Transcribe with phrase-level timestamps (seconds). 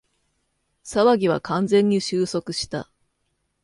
[0.83, 2.89] 騒ぎは完全に収束した